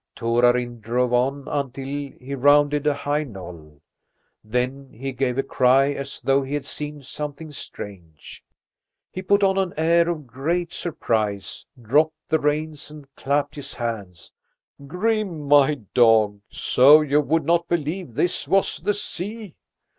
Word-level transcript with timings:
Torarin 0.15 0.79
drove 0.79 1.13
on, 1.13 1.43
until 1.47 1.85
he 1.85 2.33
rounded 2.33 2.87
a 2.87 2.93
high 2.95 3.23
knoll. 3.23 3.79
Then 4.43 4.89
he 4.91 5.11
gave 5.11 5.37
a 5.37 5.43
cry 5.43 5.91
as 5.93 6.19
though 6.21 6.41
he 6.41 6.55
had 6.55 6.65
seen 6.65 7.03
something 7.03 7.51
strange. 7.51 8.43
He 9.11 9.21
put 9.21 9.43
on 9.43 9.59
an 9.59 9.75
air 9.77 10.09
of 10.09 10.25
great 10.25 10.73
surprise, 10.73 11.67
dropped 11.79 12.17
the 12.29 12.39
reins 12.39 12.89
and 12.89 13.13
clapped 13.13 13.53
his 13.53 13.75
hands. 13.75 14.31
"Grim, 14.87 15.43
my 15.47 15.75
dog, 15.93 16.41
so 16.49 17.01
you 17.01 17.21
would 17.21 17.45
not 17.45 17.67
believe 17.67 18.15
this 18.15 18.47
was 18.47 18.79
the 18.79 18.95
sea! 18.95 19.55